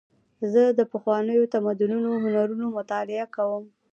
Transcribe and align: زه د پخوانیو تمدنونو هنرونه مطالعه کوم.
زه 0.51 0.63
د 0.77 0.79
پخوانیو 0.91 1.49
تمدنونو 1.53 2.09
هنرونه 2.23 2.65
مطالعه 2.77 3.25
کوم. 3.35 3.63